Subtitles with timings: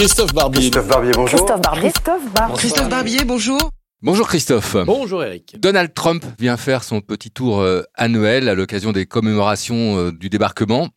[0.00, 0.60] Christophe Barbier.
[0.60, 1.38] Christophe Barbier, bonjour.
[1.38, 1.90] Christophe Barbier.
[1.90, 2.56] Christophe Barbier.
[2.56, 3.70] Christophe Barbier, bonjour.
[4.00, 4.76] Bonjour Christophe.
[4.86, 5.56] Bonjour Eric.
[5.60, 10.30] Donald Trump vient faire son petit tour euh, annuel à l'occasion des commémorations euh, du
[10.30, 10.88] débarquement.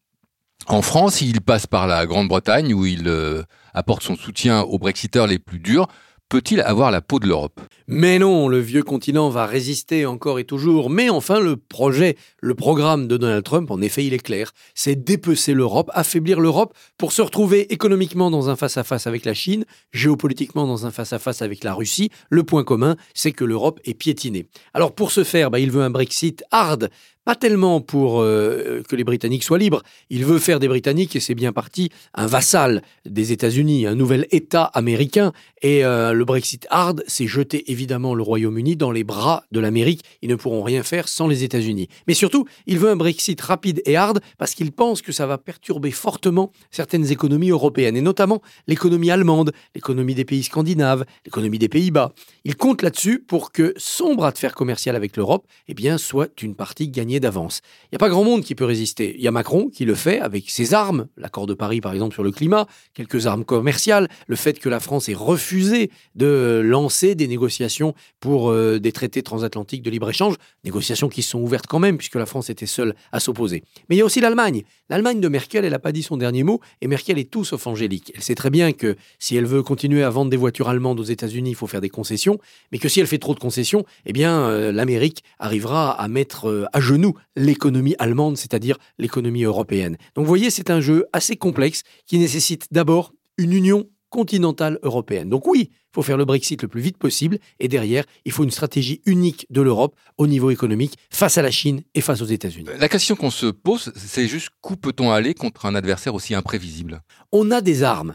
[0.68, 3.44] En France, il passe par la Grande-Bretagne où il euh,
[3.74, 5.88] apporte son soutien aux Brexiteurs les plus durs.
[6.34, 7.62] Peut-il avoir la peau de l'Europe?
[7.86, 10.90] Mais non, le vieux continent va résister encore et toujours.
[10.90, 14.50] Mais enfin, le projet, le programme de Donald Trump, en effet, il est clair.
[14.74, 19.66] C'est dépecer l'Europe, affaiblir l'Europe pour se retrouver économiquement dans un face-à-face avec la Chine,
[19.92, 22.10] géopolitiquement dans un face-à-face avec la Russie.
[22.32, 24.48] Le point commun, c'est que l'Europe est piétinée.
[24.74, 26.90] Alors pour ce faire, bah, il veut un Brexit hard,
[27.26, 29.82] pas tellement pour euh, que les Britanniques soient libres.
[30.10, 34.28] Il veut faire des Britanniques, et c'est bien parti, un vassal des États-Unis, un nouvel
[34.32, 35.32] État américain.
[35.62, 40.04] Et euh, le Brexit hard, c'est jeter évidemment le Royaume-Uni dans les bras de l'Amérique.
[40.22, 41.88] Ils ne pourront rien faire sans les États-Unis.
[42.08, 45.38] Mais surtout, il veut un Brexit rapide et hard parce qu'il pense que ça va
[45.38, 51.70] perturber fortement certaines économies européennes, et notamment l'économie allemande, l'économie des pays scandinaves, l'économie des
[51.70, 52.12] Pays-Bas.
[52.44, 56.42] Il compte là-dessus pour que son bras de fer commercial avec l'Europe eh bien, soit
[56.42, 57.62] une partie gagnée d'avance.
[57.86, 59.16] Il n'y a pas grand monde qui peut résister.
[59.18, 62.14] Il y a Macron qui le fait avec ses armes, l'accord de Paris par exemple
[62.14, 67.16] sur le climat, quelques armes commerciales, le fait que la France ait refusé de lancer
[67.16, 71.98] des négociations pour euh, des traités transatlantiques de libre-échange, négociations qui sont ouvertes quand même
[71.98, 73.64] puisque la France était seule à s'opposer.
[73.90, 74.64] Mais il y a aussi l'Allemagne.
[74.90, 77.68] L'Allemagne de Merkel, elle n'a pas dit son dernier mot et Merkel est tout sauf
[77.68, 78.12] angélique.
[78.16, 81.04] Elle sait très bien que si elle veut continuer à vendre des voitures allemandes aux
[81.04, 82.40] États-Unis, il faut faire des concessions,
[82.72, 86.50] mais que si elle fait trop de concessions, eh bien euh, l'Amérique arrivera à mettre
[86.50, 87.03] euh, à genoux
[87.36, 89.98] l'économie allemande, c'est-à-dire l'économie européenne.
[90.16, 95.28] Donc vous voyez, c'est un jeu assez complexe qui nécessite d'abord une union continentale européenne.
[95.28, 98.44] Donc oui, il faut faire le Brexit le plus vite possible et derrière, il faut
[98.44, 102.26] une stratégie unique de l'Europe au niveau économique face à la Chine et face aux
[102.26, 102.70] États-Unis.
[102.80, 107.02] La question qu'on se pose, c'est juste où peut-on aller contre un adversaire aussi imprévisible?
[107.32, 108.14] On a des armes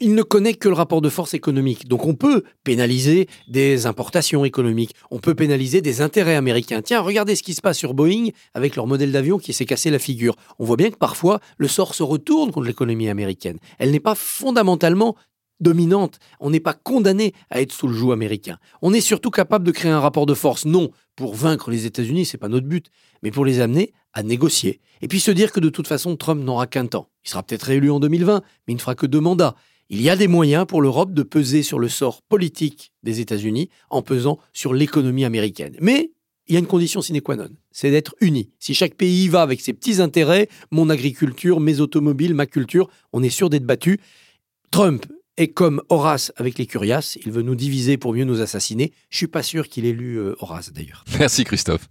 [0.00, 1.86] il ne connaît que le rapport de force économique.
[1.86, 6.82] Donc on peut pénaliser des importations économiques, on peut pénaliser des intérêts américains.
[6.82, 9.90] Tiens, regardez ce qui se passe sur Boeing avec leur modèle d'avion qui s'est cassé
[9.90, 10.34] la figure.
[10.58, 13.58] On voit bien que parfois le sort se retourne contre l'économie américaine.
[13.78, 15.16] Elle n'est pas fondamentalement
[15.60, 16.18] dominante.
[16.40, 18.58] On n'est pas condamné à être sous le joug américain.
[18.80, 22.24] On est surtout capable de créer un rapport de force, non pour vaincre les États-Unis,
[22.24, 22.90] c'est pas notre but,
[23.22, 24.80] mais pour les amener à négocier.
[25.02, 27.08] Et puis se dire que de toute façon, Trump n'aura qu'un temps.
[27.24, 29.54] Il sera peut-être réélu en 2020, mais il ne fera que deux mandats.
[29.92, 33.70] Il y a des moyens pour l'Europe de peser sur le sort politique des États-Unis
[33.90, 35.76] en pesant sur l'économie américaine.
[35.80, 36.12] Mais
[36.46, 38.50] il y a une condition sine qua non, c'est d'être unis.
[38.60, 42.88] Si chaque pays y va avec ses petits intérêts, mon agriculture, mes automobiles, ma culture,
[43.12, 43.98] on est sûr d'être battu.
[44.70, 45.06] Trump
[45.36, 48.92] est comme Horace avec les Curias, il veut nous diviser pour mieux nous assassiner.
[49.10, 51.04] Je suis pas sûr qu'il ait lu euh, Horace d'ailleurs.
[51.18, 51.88] Merci Christophe.